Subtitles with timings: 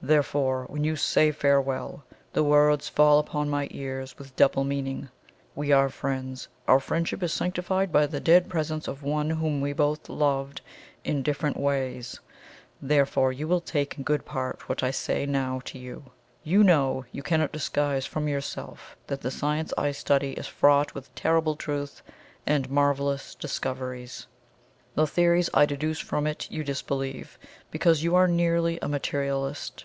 [0.00, 5.08] Therefore, when you say 'farewell,' the word falls upon my ears with double meaning.
[5.56, 9.72] We are friends our friendship is sanctified by the dead presence of one whom we
[9.72, 10.60] both loved,
[11.02, 12.20] in different ways;
[12.80, 16.04] therefore you will take in good part what I now say to you.
[16.44, 21.12] You know, you cannot disguise from yourself that the science I study is fraught with
[21.16, 22.02] terrible truth
[22.46, 24.28] and marvellous discoveries;
[24.94, 27.38] the theories I deduce from it you disbelieve,
[27.70, 29.84] because you are nearly a materialist.